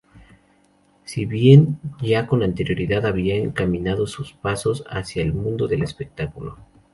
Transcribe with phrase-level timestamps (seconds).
[1.03, 6.57] Si bien ya con anterioridad había encaminado sus pasos hacia el mundo del espectáculo.